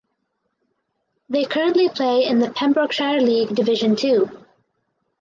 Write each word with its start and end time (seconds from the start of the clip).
They 1.29 1.43
currently 1.45 1.87
play 1.87 2.25
in 2.25 2.39
the 2.39 2.49
Pembrokeshire 2.49 3.21
League 3.21 3.55
Division 3.55 3.95
Two. 3.95 4.31